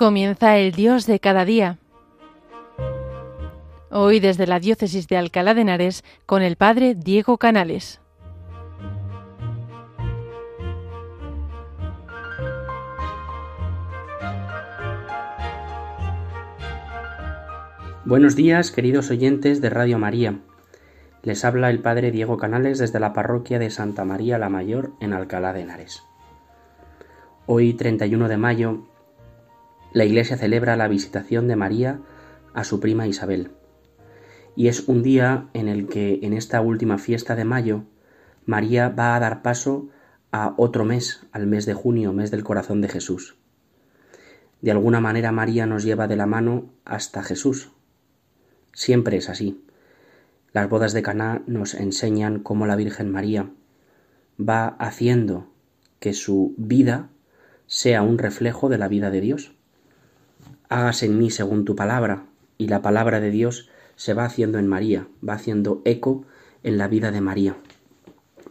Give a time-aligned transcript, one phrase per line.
[0.00, 1.76] Comienza el Dios de cada día.
[3.90, 8.00] Hoy desde la Diócesis de Alcalá de Henares con el Padre Diego Canales.
[18.06, 20.38] Buenos días, queridos oyentes de Radio María.
[21.24, 25.12] Les habla el Padre Diego Canales desde la parroquia de Santa María la Mayor en
[25.12, 26.02] Alcalá de Henares.
[27.44, 28.86] Hoy, 31 de mayo,
[29.92, 32.00] la Iglesia celebra la visitación de María
[32.54, 33.50] a su prima Isabel.
[34.54, 37.84] Y es un día en el que en esta última fiesta de mayo
[38.46, 39.88] María va a dar paso
[40.32, 43.36] a otro mes, al mes de junio, mes del corazón de Jesús.
[44.60, 47.72] De alguna manera María nos lleva de la mano hasta Jesús.
[48.72, 49.64] Siempre es así.
[50.52, 53.50] Las bodas de Caná nos enseñan cómo la Virgen María
[54.38, 55.48] va haciendo
[55.98, 57.08] que su vida
[57.66, 59.59] sea un reflejo de la vida de Dios
[60.70, 62.24] hágase en mí según tu palabra,
[62.56, 66.24] y la palabra de Dios se va haciendo en María, va haciendo eco
[66.62, 67.56] en la vida de María.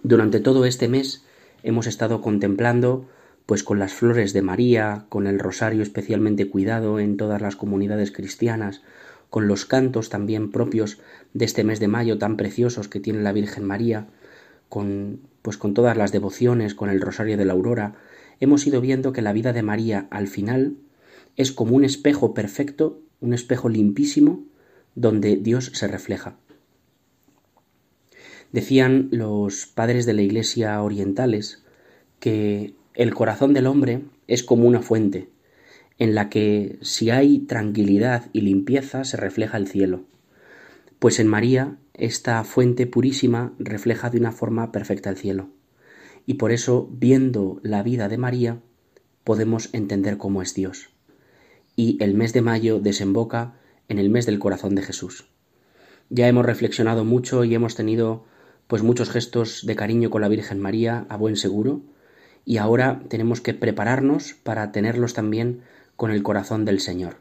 [0.03, 1.25] Durante todo este mes
[1.63, 3.07] hemos estado contemplando
[3.45, 8.11] pues con las flores de María, con el rosario especialmente cuidado en todas las comunidades
[8.11, 8.83] cristianas,
[9.29, 10.99] con los cantos también propios
[11.33, 14.07] de este mes de mayo tan preciosos que tiene la Virgen María,
[14.67, 17.95] con pues con todas las devociones, con el rosario de la aurora,
[18.39, 20.75] hemos ido viendo que la vida de María al final
[21.39, 24.43] es como un espejo perfecto, un espejo limpísimo,
[24.93, 26.37] donde Dios se refleja.
[28.51, 31.63] Decían los padres de la Iglesia orientales
[32.19, 35.29] que el corazón del hombre es como una fuente,
[35.97, 40.03] en la que si hay tranquilidad y limpieza se refleja el cielo.
[40.99, 45.51] Pues en María esta fuente purísima refleja de una forma perfecta el cielo.
[46.25, 48.59] Y por eso, viendo la vida de María,
[49.23, 50.89] podemos entender cómo es Dios
[51.79, 53.53] y el mes de mayo desemboca
[53.87, 55.29] en el mes del corazón de Jesús.
[56.09, 58.25] Ya hemos reflexionado mucho y hemos tenido
[58.67, 61.79] pues muchos gestos de cariño con la Virgen María a buen seguro
[62.43, 65.61] y ahora tenemos que prepararnos para tenerlos también
[65.95, 67.19] con el corazón del Señor.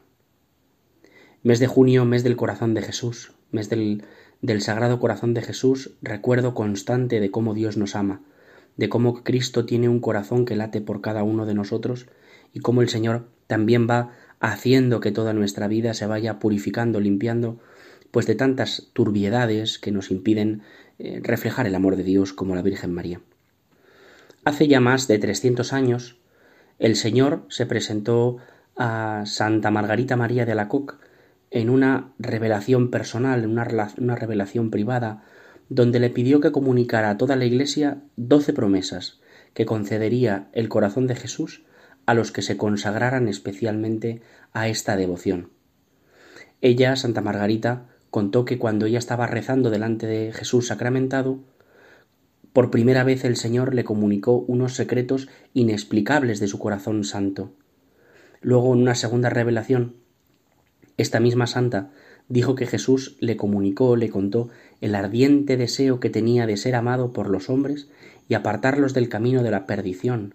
[1.41, 4.03] Mes de junio, mes del corazón de Jesús, mes del,
[4.41, 8.23] del Sagrado Corazón de Jesús, recuerdo constante de cómo Dios nos ama,
[8.75, 12.07] de cómo Cristo tiene un corazón que late por cada uno de nosotros
[12.51, 17.59] y cómo el Señor también va haciendo que toda nuestra vida se vaya purificando, limpiando,
[18.11, 20.61] pues de tantas turbiedades que nos impiden
[20.97, 23.21] eh, reflejar el amor de Dios como la Virgen María.
[24.45, 26.17] Hace ya más de 300 años,
[26.79, 28.37] el Señor se presentó
[28.77, 30.95] a Santa Margarita María de Alacoque
[31.51, 33.67] en una revelación personal, en una,
[33.97, 35.23] una revelación privada,
[35.67, 39.19] donde le pidió que comunicara a toda la Iglesia doce promesas
[39.53, 41.63] que concedería el corazón de Jesús
[42.09, 45.51] a los que se consagraran especialmente a esta devoción.
[46.59, 51.37] Ella, Santa Margarita, contó que cuando ella estaba rezando delante de Jesús sacramentado,
[52.51, 57.51] por primera vez el Señor le comunicó unos secretos inexplicables de su corazón santo.
[58.41, 59.93] Luego, en una segunda revelación,
[60.97, 61.91] esta misma santa
[62.27, 64.49] dijo que Jesús le comunicó, le contó
[64.81, 67.87] el ardiente deseo que tenía de ser amado por los hombres
[68.27, 70.33] y apartarlos del camino de la perdición,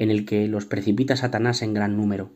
[0.00, 2.30] en el que los precipita Satanás en gran número.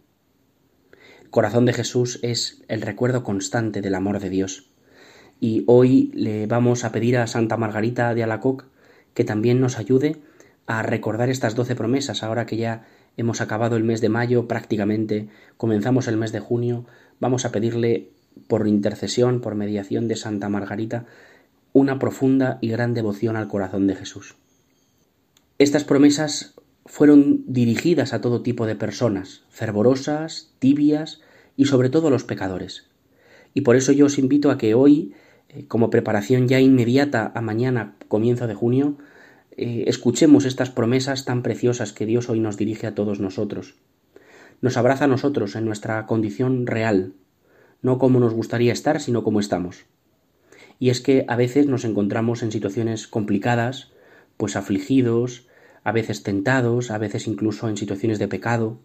[1.22, 4.68] El corazón de Jesús es el recuerdo constante del amor de Dios.
[5.40, 8.66] Y hoy le vamos a pedir a Santa Margarita de Alacoc
[9.14, 10.18] que también nos ayude
[10.66, 12.86] a recordar estas doce promesas, ahora que ya
[13.16, 16.84] hemos acabado el mes de mayo prácticamente, comenzamos el mes de junio,
[17.18, 18.10] vamos a pedirle
[18.46, 21.06] por intercesión, por mediación de Santa Margarita,
[21.72, 24.36] una profunda y gran devoción al corazón de Jesús.
[25.56, 26.53] Estas promesas
[26.86, 31.20] fueron dirigidas a todo tipo de personas, fervorosas, tibias
[31.56, 32.86] y sobre todo a los pecadores.
[33.54, 35.14] Y por eso yo os invito a que hoy,
[35.48, 38.98] eh, como preparación ya inmediata a mañana, comienzo de junio,
[39.56, 43.76] eh, escuchemos estas promesas tan preciosas que Dios hoy nos dirige a todos nosotros.
[44.60, 47.12] Nos abraza a nosotros en nuestra condición real,
[47.80, 49.84] no como nos gustaría estar, sino como estamos.
[50.80, 53.92] Y es que a veces nos encontramos en situaciones complicadas,
[54.36, 55.46] pues afligidos,
[55.84, 58.80] a veces tentados, a veces incluso en situaciones de pecado,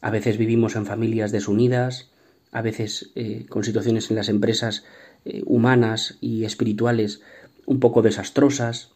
[0.00, 2.10] a veces vivimos en familias desunidas,
[2.50, 4.84] a veces eh, con situaciones en las empresas
[5.24, 7.20] eh, humanas y espirituales
[7.66, 8.92] un poco desastrosas,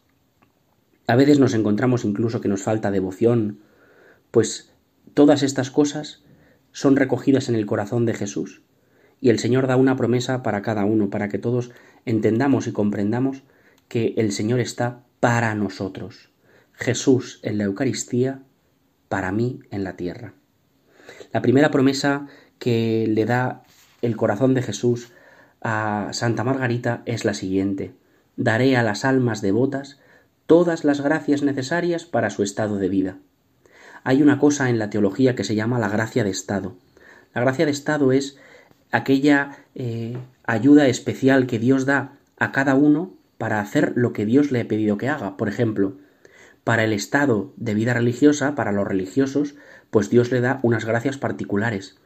[1.07, 3.59] a veces nos encontramos incluso que nos falta devoción,
[4.31, 4.71] pues
[5.13, 6.23] todas estas cosas
[6.71, 8.61] son recogidas en el corazón de Jesús
[9.19, 11.71] y el Señor da una promesa para cada uno, para que todos
[12.05, 13.43] entendamos y comprendamos
[13.87, 16.30] que el Señor está para nosotros.
[16.81, 18.41] Jesús en la Eucaristía,
[19.07, 20.33] para mí en la tierra.
[21.31, 23.63] La primera promesa que le da
[24.01, 25.11] el corazón de Jesús
[25.61, 27.93] a Santa Margarita es la siguiente.
[28.35, 29.99] Daré a las almas devotas
[30.47, 33.19] todas las gracias necesarias para su estado de vida.
[34.03, 36.75] Hay una cosa en la teología que se llama la gracia de estado.
[37.35, 38.39] La gracia de estado es
[38.91, 44.51] aquella eh, ayuda especial que Dios da a cada uno para hacer lo que Dios
[44.51, 45.37] le ha pedido que haga.
[45.37, 45.97] Por ejemplo,
[46.63, 49.55] para el estado de vida religiosa, para los religiosos,
[49.89, 51.97] pues Dios le da unas gracias particulares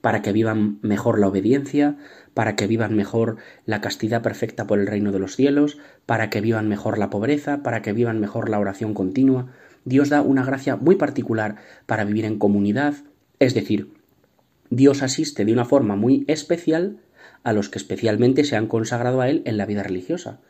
[0.00, 1.96] para que vivan mejor la obediencia,
[2.34, 3.36] para que vivan mejor
[3.66, 7.62] la castidad perfecta por el reino de los cielos, para que vivan mejor la pobreza,
[7.62, 9.48] para que vivan mejor la oración continua.
[9.84, 12.94] Dios da una gracia muy particular para vivir en comunidad,
[13.38, 13.92] es decir,
[14.70, 16.98] Dios asiste de una forma muy especial
[17.42, 20.40] a los que especialmente se han consagrado a Él en la vida religiosa.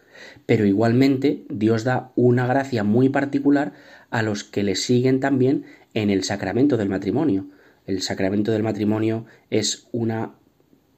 [0.46, 3.72] Pero igualmente Dios da una gracia muy particular
[4.10, 5.64] a los que le siguen también
[5.94, 7.46] en el sacramento del matrimonio.
[7.86, 10.32] El sacramento del matrimonio es una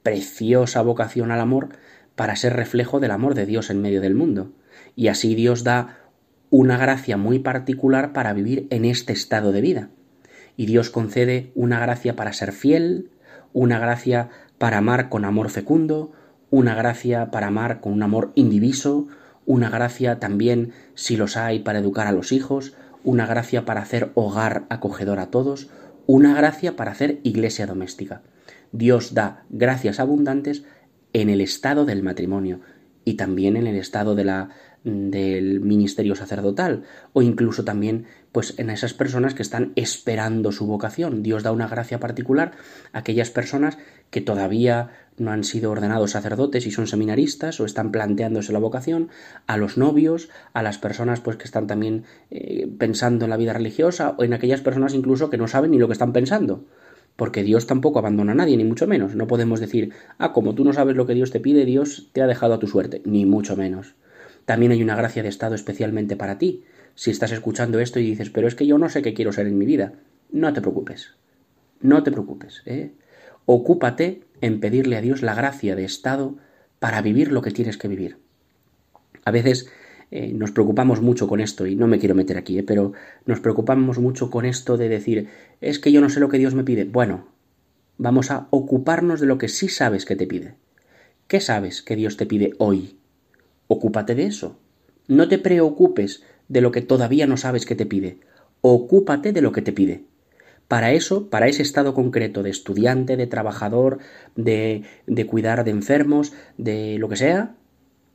[0.03, 1.69] preciosa vocación al amor
[2.15, 4.51] para ser reflejo del amor de Dios en medio del mundo.
[4.95, 5.99] Y así Dios da
[6.49, 9.89] una gracia muy particular para vivir en este estado de vida.
[10.55, 13.09] Y Dios concede una gracia para ser fiel,
[13.53, 14.29] una gracia
[14.59, 16.11] para amar con amor fecundo,
[16.53, 19.07] una gracia para amar con un amor indiviso,
[19.47, 24.11] una gracia también, si los hay, para educar a los hijos, una gracia para hacer
[24.13, 25.71] hogar acogedor a todos,
[26.05, 28.21] una gracia para hacer iglesia doméstica.
[28.71, 30.63] Dios da gracias abundantes
[31.11, 32.59] en el estado del matrimonio
[33.05, 34.49] y también en el estado de la,
[34.83, 36.83] del ministerio sacerdotal
[37.13, 41.23] o incluso también pues en esas personas que están esperando su vocación.
[41.23, 42.51] Dios da una gracia particular
[42.91, 43.77] a aquellas personas
[44.09, 49.09] que todavía no han sido ordenados sacerdotes y son seminaristas o están planteándose la vocación,
[49.45, 53.53] a los novios, a las personas pues que están también eh, pensando en la vida
[53.53, 56.65] religiosa o en aquellas personas incluso que no saben ni lo que están pensando.
[57.15, 59.15] Porque Dios tampoco abandona a nadie, ni mucho menos.
[59.15, 62.21] No podemos decir, ah, como tú no sabes lo que Dios te pide, Dios te
[62.21, 63.95] ha dejado a tu suerte, ni mucho menos.
[64.45, 66.63] También hay una gracia de Estado especialmente para ti.
[66.95, 69.47] Si estás escuchando esto y dices, pero es que yo no sé qué quiero ser
[69.47, 69.93] en mi vida,
[70.31, 71.15] no te preocupes.
[71.81, 72.63] No te preocupes.
[72.65, 72.91] ¿eh?
[73.45, 76.35] Ocúpate en pedirle a Dios la gracia de Estado
[76.79, 78.17] para vivir lo que tienes que vivir.
[79.25, 79.69] A veces
[80.15, 82.63] eh, nos preocupamos mucho con esto, y no me quiero meter aquí, ¿eh?
[82.63, 82.93] pero
[83.25, 85.27] nos preocupamos mucho con esto de decir,
[85.59, 86.83] es que yo no sé lo que Dios me pide.
[86.83, 87.29] Bueno,
[87.97, 90.53] vamos a ocuparnos de lo que sí sabes que te pide.
[91.27, 92.99] ¿Qué sabes que Dios te pide hoy?
[93.67, 94.59] Ocúpate de eso.
[95.07, 98.19] No te preocupes de lo que todavía no sabes que te pide.
[98.61, 100.03] Ocúpate de lo que te pide.
[100.67, 103.97] Para eso, para ese estado concreto de estudiante, de trabajador,
[104.35, 107.55] de, de cuidar de enfermos, de lo que sea,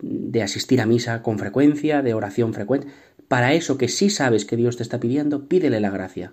[0.01, 2.89] de asistir a misa con frecuencia, de oración frecuente,
[3.29, 6.33] para eso que sí sabes que Dios te está pidiendo, pídele la gracia.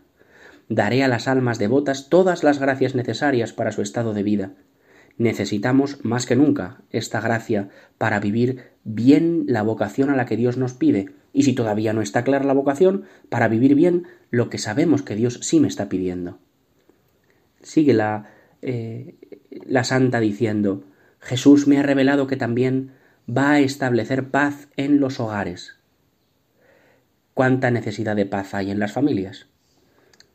[0.69, 4.53] Daré a las almas devotas todas las gracias necesarias para su estado de vida,
[5.17, 10.57] Necesitamos más que nunca esta gracia para vivir bien la vocación a la que Dios
[10.57, 14.57] nos pide, y si todavía no está clara la vocación, para vivir bien lo que
[14.57, 16.39] sabemos que Dios sí me está pidiendo.
[17.61, 18.29] Sigue la,
[18.61, 19.15] eh,
[19.65, 20.83] la santa diciendo,
[21.19, 22.91] Jesús me ha revelado que también
[23.29, 25.75] va a establecer paz en los hogares.
[27.33, 29.47] ¿Cuánta necesidad de paz hay en las familias?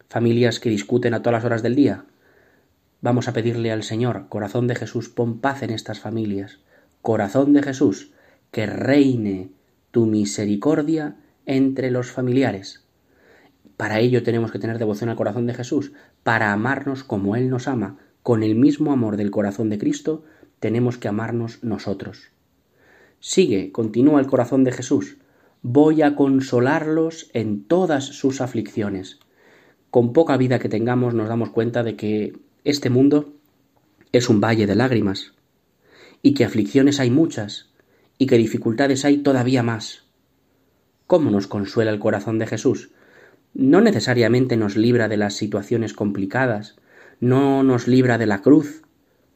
[0.08, 2.04] Familias que discuten a todas las horas del día,
[3.02, 6.58] Vamos a pedirle al Señor, corazón de Jesús, pon paz en estas familias.
[7.00, 8.12] Corazón de Jesús,
[8.50, 9.52] que reine
[9.90, 11.16] tu misericordia
[11.46, 12.84] entre los familiares.
[13.78, 15.92] Para ello tenemos que tener devoción al corazón de Jesús,
[16.22, 20.22] para amarnos como Él nos ama, con el mismo amor del corazón de Cristo,
[20.58, 22.32] tenemos que amarnos nosotros.
[23.22, 25.18] Sigue, continúa el corazón de Jesús.
[25.60, 29.20] Voy a consolarlos en todas sus aflicciones.
[29.90, 32.32] Con poca vida que tengamos nos damos cuenta de que
[32.64, 33.34] este mundo
[34.12, 35.34] es un valle de lágrimas,
[36.22, 37.68] y que aflicciones hay muchas,
[38.16, 40.04] y que dificultades hay todavía más.
[41.06, 42.90] ¿Cómo nos consuela el corazón de Jesús?
[43.52, 46.76] No necesariamente nos libra de las situaciones complicadas,
[47.20, 48.82] no nos libra de la cruz.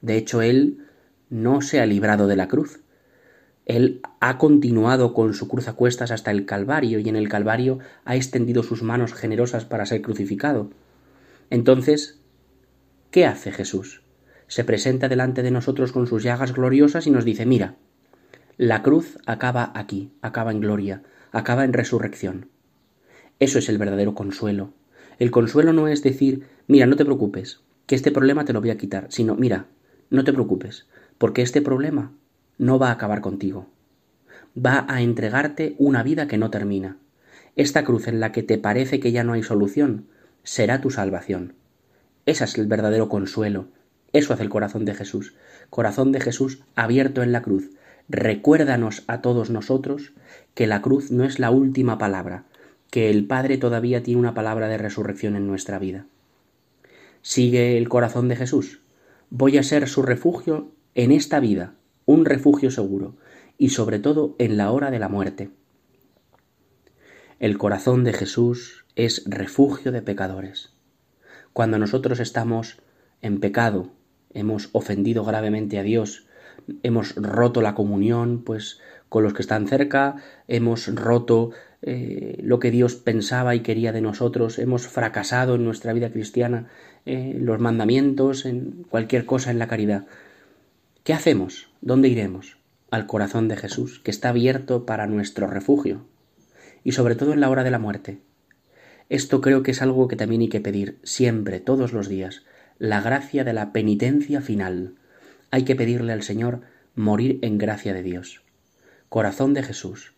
[0.00, 0.86] De hecho, Él
[1.28, 2.83] no se ha librado de la cruz.
[3.66, 7.78] Él ha continuado con su cruz a cuestas hasta el Calvario y en el Calvario
[8.04, 10.70] ha extendido sus manos generosas para ser crucificado.
[11.50, 12.20] Entonces,
[13.14, 14.02] ¿Qué hace Jesús?
[14.48, 17.76] Se presenta delante de nosotros con sus llagas gloriosas y nos dice, mira,
[18.56, 22.48] la cruz acaba aquí, acaba en gloria, acaba en resurrección.
[23.38, 24.72] Eso es el verdadero consuelo.
[25.20, 28.70] El consuelo no es decir, mira, no te preocupes, que este problema te lo voy
[28.70, 29.66] a quitar, sino, mira,
[30.10, 32.10] no te preocupes, porque este problema
[32.58, 33.66] no va a acabar contigo.
[34.56, 36.96] Va a entregarte una vida que no termina.
[37.56, 40.06] Esta cruz en la que te parece que ya no hay solución
[40.42, 41.54] será tu salvación
[42.26, 43.68] Ese es el verdadero consuelo.
[44.12, 45.34] Eso hace el corazón de Jesús.
[45.70, 47.70] Corazón de Jesús abierto en la cruz.
[48.08, 50.12] Recuérdanos a todos nosotros
[50.54, 52.44] que la cruz no es la última palabra,
[52.90, 56.06] que el Padre todavía tiene una palabra de resurrección en nuestra vida.
[57.22, 58.80] Sigue el corazón de Jesús.
[59.30, 61.74] Voy a ser su refugio en esta vida,
[62.06, 63.16] un refugio seguro,
[63.58, 65.50] y sobre todo en la hora de la muerte.
[67.38, 70.72] El corazón de Jesús es refugio de pecadores.
[71.52, 72.78] Cuando nosotros estamos
[73.22, 73.90] en pecado,
[74.32, 76.26] hemos ofendido gravemente a Dios,
[76.82, 80.16] hemos roto la comunión, pues con los que están cerca,
[80.48, 81.50] hemos roto
[81.82, 86.68] eh, lo que Dios pensaba y quería de nosotros, hemos fracasado en nuestra vida cristiana,
[87.04, 90.06] en eh, los mandamientos, en cualquier cosa en la caridad.
[91.04, 91.68] ¿Qué hacemos?
[91.82, 92.56] ¿Dónde iremos?
[92.90, 96.06] Al corazón de Jesús, que está abierto para nuestro refugio,
[96.82, 98.20] y sobre todo en la hora de la muerte.
[99.10, 102.44] Esto creo que es algo que también hay que pedir siempre, todos los días,
[102.78, 104.94] la gracia de la penitencia final.
[105.50, 106.62] Hay que pedirle al Señor
[106.94, 108.40] morir en gracia de Dios.
[109.10, 110.14] Corazón de Jesús,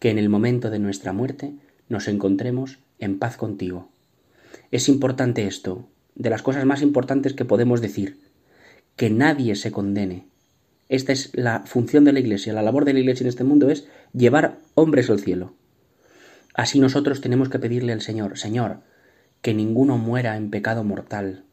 [0.00, 1.54] que en el momento de nuestra muerte
[1.88, 3.88] nos encontremos en paz contigo.
[4.70, 8.25] Es importante esto, de las cosas más importantes que podemos decir,
[8.96, 10.28] que nadie se condene.
[10.88, 13.70] Esta es la función de la Iglesia, la labor de la Iglesia en este mundo
[13.70, 15.54] es llevar hombres al cielo.
[16.54, 18.80] Así nosotros tenemos que pedirle al Señor, Señor,
[19.42, 21.44] que ninguno muera en pecado mortal,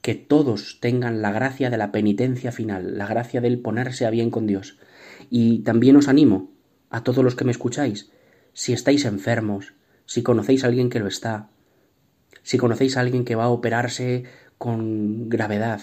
[0.00, 4.30] que todos tengan la gracia de la penitencia final, la gracia del ponerse a bien
[4.30, 4.78] con Dios.
[5.30, 6.50] Y también os animo,
[6.90, 8.10] a todos los que me escucháis,
[8.52, 9.74] si estáis enfermos,
[10.06, 11.50] si conocéis a alguien que lo está,
[12.42, 14.24] si conocéis a alguien que va a operarse
[14.58, 15.80] con gravedad,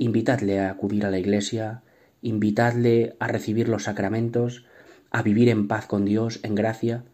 [0.00, 1.82] invitadle a acudir a la iglesia,
[2.22, 4.64] invitadle a recibir los sacramentos,
[5.10, 7.04] a vivir en paz con Dios, en gracia,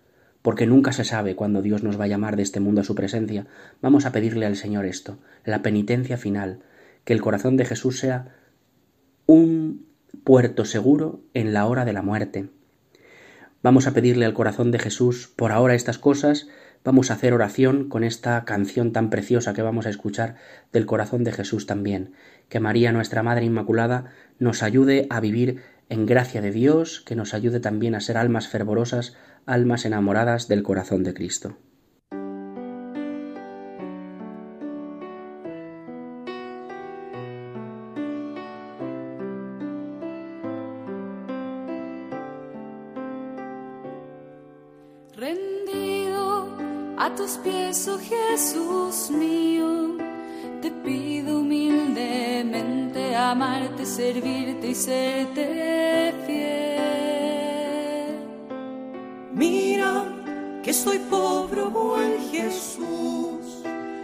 [0.41, 2.95] porque nunca se sabe cuándo Dios nos va a llamar de este mundo a su
[2.95, 3.49] presencia.
[3.83, 6.61] Vamos a pedirle al Señor esto, la penitencia final,
[7.05, 8.37] que el corazón de Jesús sea
[9.27, 9.87] un
[10.23, 12.51] puerto seguro en la hora de la muerte.
[13.65, 16.47] Vamos a pedirle al corazón de Jesús por ahora estas cosas,
[16.87, 20.37] vamos a hacer oración con esta canción tan preciosa que vamos a escuchar
[20.73, 22.13] del corazón de Jesús también.
[22.49, 27.35] Que María, nuestra Madre Inmaculada, nos ayude a vivir en gracia de Dios, que nos
[27.35, 29.17] ayude también a ser almas fervorosas,
[29.47, 31.59] almas enamoradas del corazón de Cristo.
[53.31, 56.57] Amarte, servirte y serte fiel.
[59.33, 60.05] Mira
[60.63, 63.63] que soy pobre, oh buen Jesús,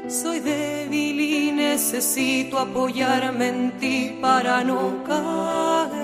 [0.09, 6.02] soy débil y necesito apoyarme en ti para no caer.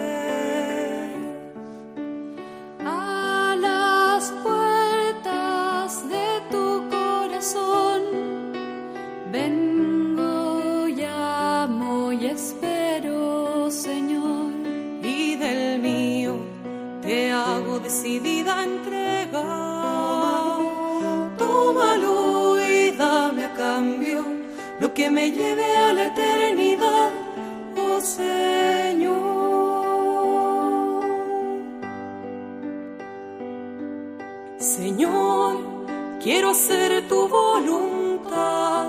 [36.29, 38.89] Quiero hacer tu voluntad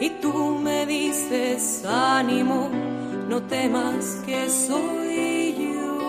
[0.00, 2.68] y tú me dices ánimo,
[3.28, 6.00] no temas que soy yo.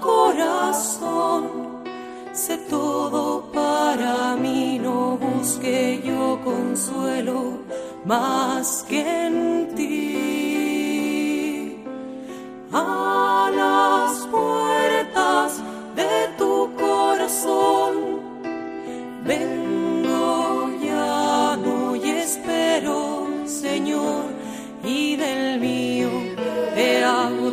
[0.00, 1.42] corazón,
[2.32, 7.58] sé todo para mí, no busque yo consuelo
[8.06, 9.55] más que en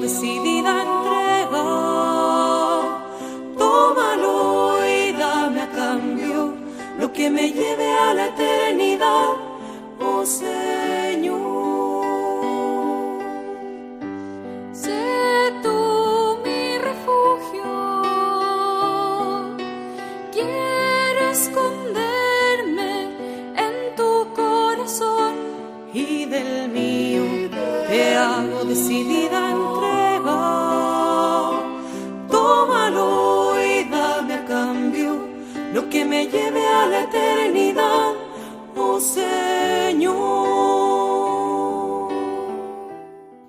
[0.03, 1.93] decidida entrega.
[7.13, 9.52] que me lleve a la eternidad,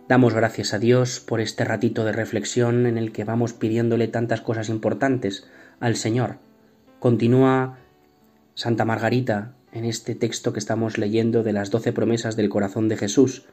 [0.07, 4.43] Damos gracias a Dios por este ratito de reflexión en el que vamos pidiéndole tantas
[4.43, 5.47] cosas importantes
[5.81, 6.37] al Señor.
[7.01, 7.79] Continúa
[8.55, 12.99] Santa Margarita en este texto que estamos leyendo de las doce promesas del corazón de
[12.99, 13.47] Jesús.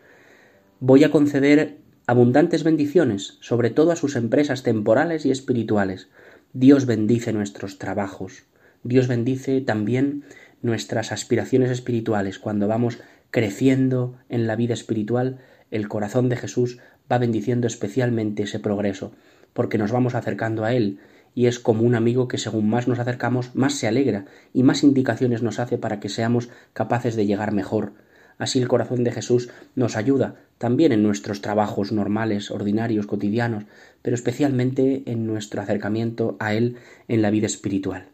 [0.81, 6.09] Voy a conceder abundantes bendiciones, sobre todo a sus empresas temporales y espirituales.
[6.51, 8.43] Dios bendice nuestros trabajos.
[8.83, 10.25] Dios bendice también
[10.61, 12.39] nuestras aspiraciones espirituales.
[12.39, 15.39] Cuando vamos creciendo en la vida espiritual,
[15.71, 16.79] el corazón de Jesús
[17.11, 19.13] va bendiciendo especialmente ese progreso,
[19.53, 20.99] porque nos vamos acercando a Él,
[21.33, 24.83] y es como un amigo que según más nos acercamos, más se alegra y más
[24.83, 27.93] indicaciones nos hace para que seamos capaces de llegar mejor.
[28.37, 33.65] Así el corazón de Jesús nos ayuda también en nuestros trabajos normales, ordinarios, cotidianos,
[34.01, 38.07] pero especialmente en nuestro acercamiento a Él en la vida espiritual.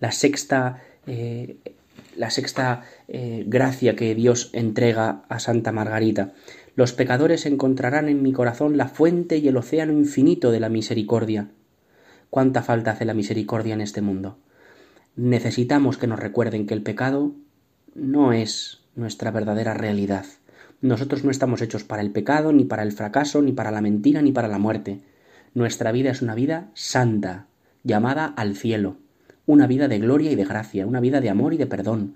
[0.00, 1.56] La sexta eh,
[2.16, 6.32] la sexta eh, gracia que Dios entrega a Santa Margarita.
[6.76, 11.48] Los pecadores encontrarán en mi corazón la fuente y el océano infinito de la misericordia.
[12.30, 14.38] ¿Cuánta falta hace la misericordia en este mundo?
[15.16, 17.32] Necesitamos que nos recuerden que el pecado
[17.94, 20.26] no es nuestra verdadera realidad.
[20.80, 24.20] Nosotros no estamos hechos para el pecado, ni para el fracaso, ni para la mentira,
[24.22, 25.00] ni para la muerte.
[25.54, 27.46] Nuestra vida es una vida santa,
[27.84, 28.96] llamada al cielo
[29.46, 32.14] una vida de gloria y de gracia, una vida de amor y de perdón,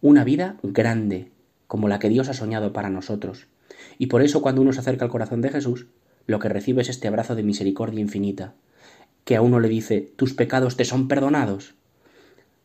[0.00, 1.32] una vida grande,
[1.66, 3.46] como la que Dios ha soñado para nosotros.
[3.98, 5.86] Y por eso cuando uno se acerca al corazón de Jesús,
[6.26, 8.54] lo que recibe es este abrazo de misericordia infinita,
[9.24, 11.74] que a uno le dice, tus pecados te son perdonados,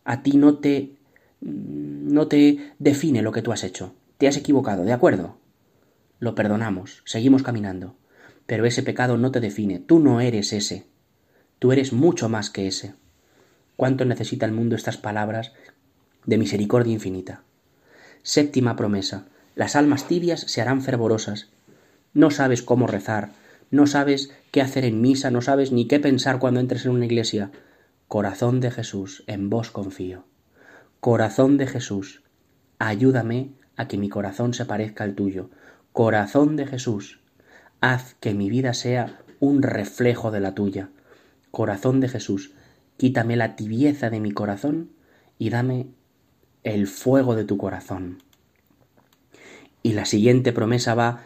[0.05, 0.95] a ti no te
[1.41, 5.37] no te define lo que tú has hecho, te has equivocado, ¿de acuerdo?
[6.19, 7.97] Lo perdonamos, seguimos caminando,
[8.45, 10.85] pero ese pecado no te define, tú no eres ese,
[11.59, 12.93] tú eres mucho más que ese.
[13.75, 15.51] Cuánto necesita el mundo estas palabras
[16.25, 17.43] de misericordia infinita.
[18.21, 19.27] Séptima promesa.
[19.55, 21.49] Las almas tibias se harán fervorosas.
[22.13, 23.31] No sabes cómo rezar,
[23.71, 27.05] no sabes qué hacer en misa, no sabes ni qué pensar cuando entres en una
[27.05, 27.51] iglesia.
[28.07, 30.25] Corazón de Jesús, en vos confío.
[30.99, 32.23] Corazón de Jesús,
[32.79, 35.49] ayúdame a que mi corazón se parezca al tuyo.
[35.91, 37.19] Corazón de Jesús,
[37.81, 40.89] haz que mi vida sea un reflejo de la tuya.
[41.51, 42.53] Corazón de Jesús,
[42.97, 44.91] quítame la tibieza de mi corazón
[45.37, 45.87] y dame
[46.63, 48.19] el fuego de tu corazón.
[49.83, 51.25] Y la siguiente promesa va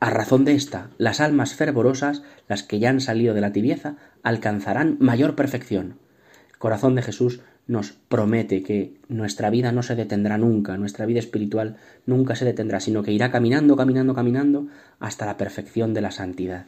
[0.00, 3.96] a razón de esta, las almas fervorosas, las que ya han salido de la tibieza,
[4.22, 5.98] alcanzarán mayor perfección.
[6.50, 11.18] El corazón de Jesús nos promete que nuestra vida no se detendrá nunca, nuestra vida
[11.18, 14.66] espiritual nunca se detendrá, sino que irá caminando, caminando, caminando
[14.98, 16.66] hasta la perfección de la santidad.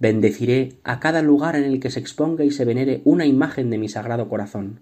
[0.00, 3.78] Bendeciré a cada lugar en el que se exponga y se venere una imagen de
[3.78, 4.80] mi sagrado corazón.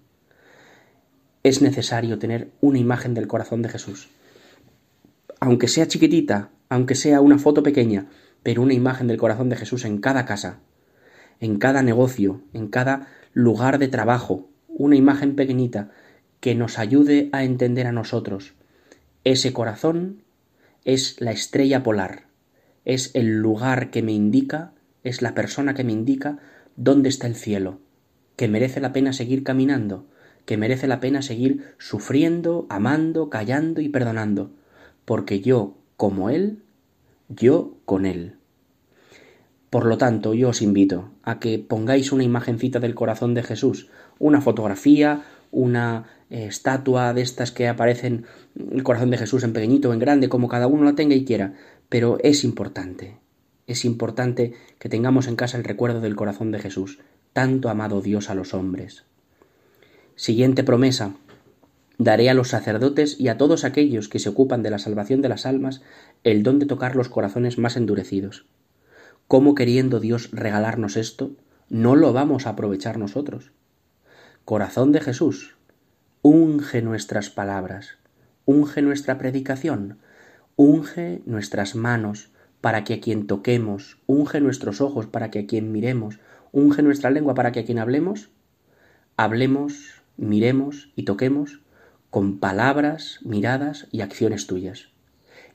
[1.42, 4.08] Es necesario tener una imagen del corazón de Jesús.
[5.46, 8.08] Aunque sea chiquitita, aunque sea una foto pequeña,
[8.42, 10.58] pero una imagen del corazón de Jesús en cada casa,
[11.38, 15.92] en cada negocio, en cada lugar de trabajo, una imagen pequeñita
[16.40, 18.54] que nos ayude a entender a nosotros.
[19.22, 20.24] Ese corazón
[20.84, 22.26] es la estrella polar,
[22.84, 24.72] es el lugar que me indica
[25.04, 26.40] es la persona que me indica
[26.74, 27.78] dónde está el cielo,
[28.34, 30.08] que merece la pena seguir caminando,
[30.44, 34.50] que merece la pena seguir sufriendo, amando, callando y perdonando,
[35.06, 36.62] porque yo, como Él,
[37.30, 38.34] yo con Él.
[39.70, 43.88] Por lo tanto, yo os invito a que pongáis una imagencita del corazón de Jesús,
[44.18, 48.26] una fotografía, una eh, estatua de estas que aparecen
[48.70, 51.24] el corazón de Jesús en pequeñito o en grande, como cada uno la tenga y
[51.24, 51.54] quiera,
[51.88, 53.18] pero es importante,
[53.66, 56.98] es importante que tengamos en casa el recuerdo del corazón de Jesús,
[57.32, 59.04] tanto amado Dios a los hombres.
[60.14, 61.14] Siguiente promesa.
[61.98, 65.30] Daré a los sacerdotes y a todos aquellos que se ocupan de la salvación de
[65.30, 65.82] las almas
[66.24, 68.46] el don de tocar los corazones más endurecidos.
[69.28, 71.32] ¿Cómo queriendo Dios regalarnos esto,
[71.68, 73.52] no lo vamos a aprovechar nosotros?
[74.44, 75.56] Corazón de Jesús,
[76.22, 77.96] unge nuestras palabras,
[78.44, 79.98] unge nuestra predicación,
[80.54, 82.30] unge nuestras manos,
[82.60, 86.18] para que a quien toquemos, unge nuestros ojos para que a quien miremos,
[86.52, 88.30] unge nuestra lengua para que a quien hablemos,
[89.16, 91.60] hablemos, miremos y toquemos
[92.10, 94.88] con palabras, miradas y acciones tuyas.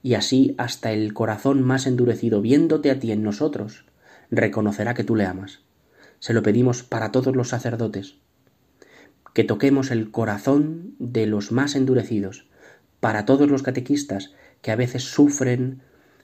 [0.04, 3.86] Y así hasta el corazón más endurecido, viéndote a ti en nosotros,
[4.30, 5.60] reconocerá que tú le amas.
[6.20, 8.16] Se lo pedimos para todos los sacerdotes,
[9.34, 12.48] que toquemos el corazón de los más endurecidos,
[13.00, 15.82] para todos los catequistas que a veces sufren,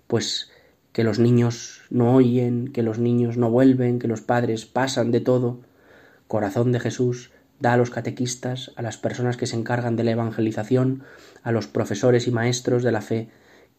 [0.07, 0.51] pues
[0.91, 5.19] que los niños no oyen, que los niños no vuelven, que los padres pasan de
[5.19, 5.59] todo.
[6.27, 10.11] Corazón de Jesús da a los catequistas, a las personas que se encargan de la
[10.11, 11.03] evangelización,
[11.43, 13.29] a los profesores y maestros de la fe,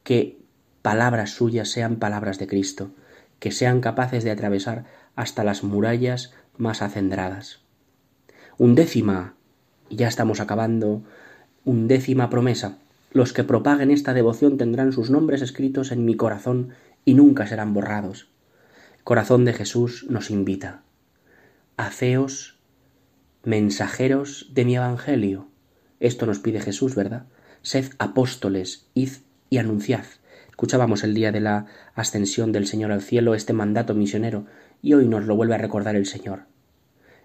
[0.03, 0.41] que
[0.83, 2.91] palabras suyas sean palabras de Cristo,
[3.39, 4.85] que sean capaces de atravesar
[5.17, 7.61] hasta las murallas más acendradas.
[8.57, 9.35] Undécima,
[9.89, 11.03] y ya estamos acabando,
[11.65, 12.79] undécima promesa.
[13.13, 16.71] Los que propaguen esta devoción tendrán sus nombres escritos en mi corazón
[17.05, 18.29] y nunca serán borrados.
[19.05, 20.83] corazón de Jesús nos invita.
[21.79, 22.58] Haceos
[23.45, 25.49] mensajeros de mi evangelio.
[26.01, 27.27] Esto nos pide Jesús, ¿verdad?
[27.63, 29.11] Sed apóstoles, id
[29.51, 30.05] y anunciad.
[30.49, 34.47] Escuchábamos el día de la ascensión del Señor al cielo este mandato misionero
[34.83, 36.47] y hoy nos lo vuelve a recordar el Señor.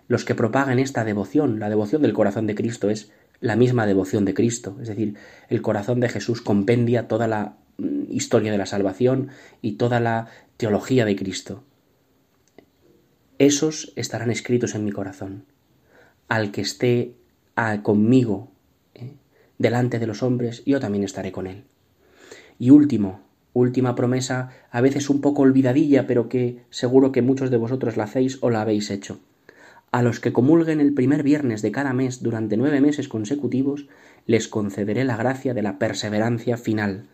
[0.08, 4.26] Los que propaguen esta devoción, la devoción del corazón de Cristo es la misma devoción
[4.26, 5.16] de Cristo, es decir,
[5.50, 9.30] el corazón de Jesús compendia toda la mm, historia de la salvación
[9.62, 11.64] y toda la teología de Cristo.
[13.40, 15.46] Esos estarán escritos en mi corazón.
[16.28, 17.16] Al que esté
[17.84, 18.52] conmigo
[18.96, 19.14] ¿eh?
[19.58, 21.64] delante de los hombres, yo también estaré con él.
[22.60, 23.22] Y último,
[23.54, 28.06] última promesa, a veces un poco olvidadilla, pero que seguro que muchos de vosotros la
[28.06, 29.20] hacéis o la habéis hecho.
[29.92, 33.88] A los que comulguen el primer viernes de cada mes durante nueve meses consecutivos,
[34.26, 37.06] les concederé la gracia de la perseverancia final.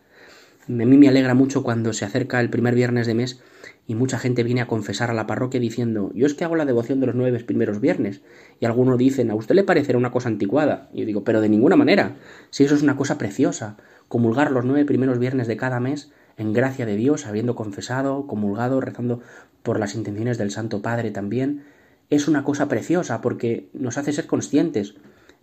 [0.66, 3.42] A mí me alegra mucho cuando se acerca el primer viernes de mes
[3.90, 6.64] y mucha gente viene a confesar a la parroquia diciendo yo es que hago la
[6.64, 8.20] devoción de los nueve primeros viernes
[8.60, 11.48] y algunos dicen a usted le parecerá una cosa anticuada y yo digo pero de
[11.48, 12.16] ninguna manera
[12.50, 16.52] si eso es una cosa preciosa comulgar los nueve primeros viernes de cada mes en
[16.52, 19.22] gracia de Dios habiendo confesado comulgado rezando
[19.64, 21.64] por las intenciones del Santo Padre también
[22.10, 24.94] es una cosa preciosa porque nos hace ser conscientes.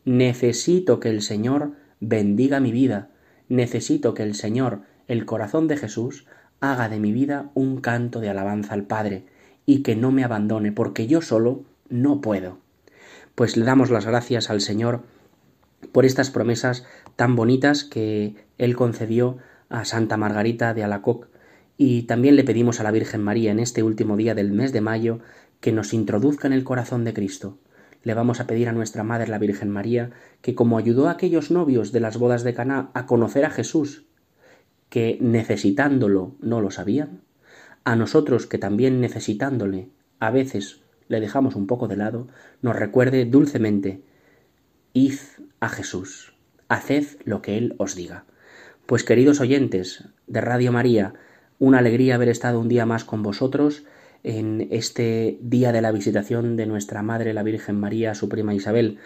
[0.04, 3.10] Necesito que el Señor bendiga mi vida.
[3.48, 6.28] Necesito que el Señor, el corazón de Jesús,
[6.60, 9.26] haga de mi vida un canto de alabanza al Padre
[9.66, 12.60] y que no me abandone porque yo solo no puedo.
[13.36, 15.04] Pues le damos las gracias al Señor
[15.92, 19.38] por estas promesas tan bonitas que Él concedió
[19.70, 21.28] a Santa Margarita de Alacoc
[21.78, 24.82] y también le pedimos a la Virgen María en este último día del mes de
[24.82, 25.20] mayo
[25.60, 27.60] que nos introduzca en el corazón de Cristo.
[28.04, 31.52] Le vamos a pedir a nuestra Madre la Virgen María que como ayudó a aquellos
[31.52, 34.07] novios de las bodas de Caná a conocer a Jesús,
[34.90, 37.22] que necesitándolo no lo sabían,
[37.84, 42.28] a nosotros que también necesitándole a veces le dejamos un poco de lado,
[42.62, 44.02] nos recuerde dulcemente
[44.94, 45.20] Id
[45.60, 46.34] a Jesús,
[46.68, 48.26] haced lo que Él os diga.
[48.86, 51.14] Pues queridos oyentes de Radio María,
[51.60, 53.86] una alegría haber estado un día más con vosotros
[54.24, 58.98] en este día de la visitación de nuestra Madre la Virgen María, su prima Isabel.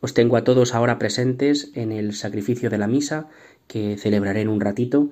[0.00, 3.28] Os tengo a todos ahora presentes en el sacrificio de la misa
[3.68, 5.10] que celebraré en un ratito,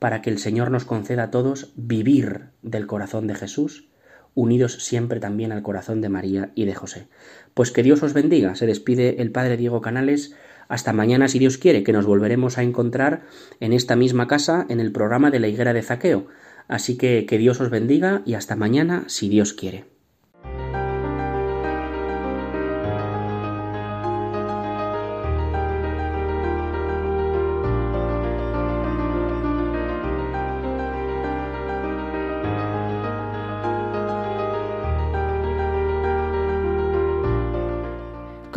[0.00, 3.88] para que el Señor nos conceda a todos vivir del corazón de Jesús,
[4.34, 7.08] unidos siempre también al corazón de María y de José.
[7.54, 8.54] Pues que Dios os bendiga.
[8.54, 10.34] Se despide el Padre Diego Canales.
[10.68, 13.22] Hasta mañana, si Dios quiere, que nos volveremos a encontrar
[13.60, 16.26] en esta misma casa en el programa de la higuera de Zaqueo.
[16.68, 19.99] Así que que Dios os bendiga y hasta mañana, si Dios quiere.